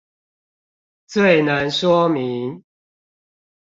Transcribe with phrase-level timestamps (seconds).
[1.05, 2.63] 最能說明